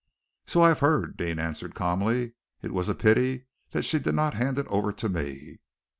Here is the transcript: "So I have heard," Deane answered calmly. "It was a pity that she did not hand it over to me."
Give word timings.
"So 0.47 0.63
I 0.63 0.69
have 0.69 0.79
heard," 0.79 1.15
Deane 1.15 1.37
answered 1.37 1.75
calmly. 1.75 2.33
"It 2.63 2.73
was 2.73 2.89
a 2.89 2.95
pity 2.95 3.45
that 3.69 3.85
she 3.85 3.99
did 3.99 4.15
not 4.15 4.33
hand 4.33 4.57
it 4.57 4.65
over 4.65 4.91
to 4.91 5.07
me." 5.09 5.59